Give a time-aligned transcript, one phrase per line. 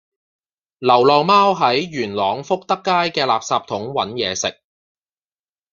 [0.79, 4.59] 流浪貓喺元朗福德街嘅垃圾桶搵野食